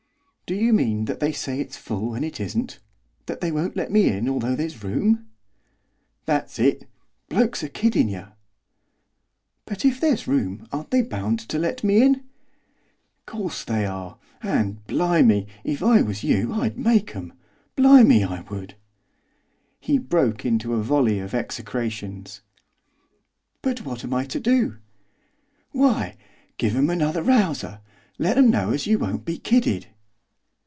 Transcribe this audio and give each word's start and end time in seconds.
'Do 0.47 0.57
you 0.57 0.73
mean 0.73 1.05
that 1.05 1.21
they 1.21 1.31
say 1.31 1.61
it's 1.61 1.77
full 1.77 2.09
when 2.09 2.25
it 2.25 2.37
isn't, 2.37 2.79
that 3.25 3.39
they 3.39 3.53
won't 3.53 3.77
let 3.77 3.89
me 3.89 4.09
in 4.09 4.27
although 4.27 4.53
there's 4.53 4.83
room?' 4.83 5.29
'That's 6.25 6.59
it, 6.59 6.89
bloke's 7.29 7.63
a 7.63 7.69
kiddin' 7.69 8.09
yer.' 8.09 8.33
'But, 9.65 9.85
if 9.85 10.01
there's 10.01 10.27
room, 10.27 10.67
aren't 10.73 10.91
they 10.91 11.03
bound 11.03 11.39
to 11.39 11.57
let 11.57 11.85
me 11.85 12.01
in?' 12.03 12.25
'Course 13.25 13.63
they 13.63 13.85
are, 13.85 14.19
and, 14.43 14.85
blimey, 14.87 15.47
if 15.63 15.81
I 15.81 16.01
was 16.01 16.21
you 16.21 16.51
I'd 16.51 16.77
make 16.77 17.15
'em. 17.15 17.31
Blimey 17.77 18.25
I 18.25 18.41
would!' 18.49 18.75
He 19.79 19.97
broke 19.99 20.43
into 20.43 20.73
a 20.73 20.83
volley 20.83 21.19
of 21.19 21.33
execrations. 21.33 22.41
'But 23.61 23.85
what 23.85 24.03
am 24.03 24.13
I 24.13 24.25
to 24.25 24.39
do?' 24.41 24.79
'Why, 25.71 26.17
give 26.57 26.75
'em 26.75 26.89
another 26.89 27.23
rouser 27.23 27.79
let 28.19 28.37
'em 28.37 28.49
know 28.51 28.71
as 28.71 28.85
you 28.85 28.99
won't 28.99 29.23
be 29.23 29.37
kidded! 29.37 29.87